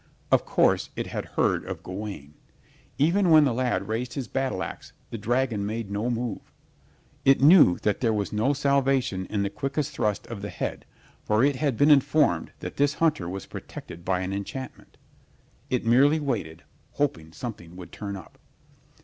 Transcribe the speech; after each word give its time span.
Of 0.31 0.45
course 0.45 0.89
it 0.95 1.05
had 1.05 1.25
heard 1.37 1.63
of 1.65 1.83
Gawaine. 1.83 2.33
Even 2.97 3.29
when 3.29 3.43
the 3.43 3.53
lad 3.53 3.87
raised 3.87 4.13
his 4.15 4.27
battle 4.27 4.63
ax 4.63 4.93
the 5.11 5.17
dragon 5.19 5.63
made 5.63 5.91
no 5.91 6.09
move. 6.09 6.51
It 7.23 7.39
knew 7.39 7.77
that 7.83 8.01
there 8.01 8.11
was 8.11 8.33
no 8.33 8.51
salvation 8.53 9.27
in 9.27 9.43
the 9.43 9.51
quickest 9.51 9.91
thrust 9.91 10.25
of 10.25 10.41
the 10.41 10.49
head, 10.49 10.85
for 11.23 11.43
it 11.43 11.57
had 11.57 11.77
been 11.77 11.91
informed 11.91 12.51
that 12.61 12.77
this 12.77 12.95
hunter 12.95 13.29
was 13.29 13.45
protected 13.45 14.03
by 14.03 14.21
an 14.21 14.33
enchantment. 14.33 14.97
It 15.69 15.85
merely 15.85 16.19
waited, 16.19 16.63
hoping 16.93 17.31
something 17.31 17.75
would 17.75 17.91
turn 17.91 18.15
up. 18.15 18.39